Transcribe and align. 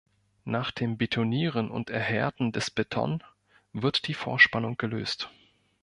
Nach 0.45 0.71
dem 0.71 0.97
Betonieren 0.97 1.69
und 1.69 1.91
Erhärten 1.91 2.51
des 2.51 2.71
Beton 2.71 3.23
wird 3.71 4.07
die 4.07 4.15
Vorspannung 4.15 4.75
gelöst. 4.75 5.29